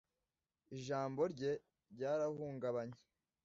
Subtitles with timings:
[0.75, 1.51] Ijambo rye
[1.93, 3.01] ryarahungabanye